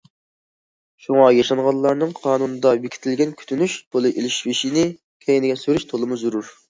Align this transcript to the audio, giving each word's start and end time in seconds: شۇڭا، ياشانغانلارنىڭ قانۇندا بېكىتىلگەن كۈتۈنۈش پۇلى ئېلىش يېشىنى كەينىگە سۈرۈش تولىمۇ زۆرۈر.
شۇڭا، 1.07 1.25
ياشانغانلارنىڭ 1.39 2.15
قانۇندا 2.21 2.71
بېكىتىلگەن 2.85 3.35
كۈتۈنۈش 3.43 3.77
پۇلى 3.93 4.13
ئېلىش 4.15 4.39
يېشىنى 4.51 4.87
كەينىگە 5.29 5.63
سۈرۈش 5.67 5.87
تولىمۇ 5.93 6.19
زۆرۈر. 6.25 6.51